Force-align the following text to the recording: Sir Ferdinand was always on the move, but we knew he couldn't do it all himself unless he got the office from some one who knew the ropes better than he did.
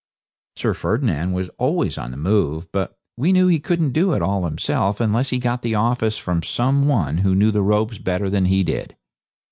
Sir 0.55 0.73
Ferdinand 0.73 1.33
was 1.33 1.49
always 1.59 1.95
on 1.99 2.09
the 2.09 2.17
move, 2.17 2.71
but 2.71 2.97
we 3.17 3.31
knew 3.31 3.45
he 3.45 3.59
couldn't 3.59 3.91
do 3.91 4.13
it 4.13 4.21
all 4.23 4.45
himself 4.45 4.99
unless 4.99 5.29
he 5.29 5.37
got 5.37 5.61
the 5.61 5.75
office 5.75 6.17
from 6.17 6.41
some 6.41 6.87
one 6.87 7.19
who 7.19 7.35
knew 7.35 7.51
the 7.51 7.61
ropes 7.61 7.99
better 7.99 8.27
than 8.27 8.45
he 8.45 8.63
did. 8.63 8.95